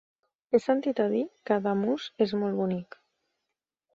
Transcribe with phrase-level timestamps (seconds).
[0.53, 3.01] He sentit a dir que Ademús és molt bonic.